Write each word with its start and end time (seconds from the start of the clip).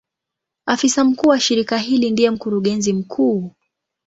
Afisa 0.65 1.03
mkuu 1.03 1.27
wa 1.29 1.39
shirika 1.39 1.77
hili 1.77 2.11
ndiye 2.11 2.29
Mkurugenzi 2.29 2.93
mkuu. 2.93 3.51